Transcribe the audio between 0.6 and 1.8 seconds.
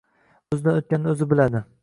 o`tganini o`zi biladi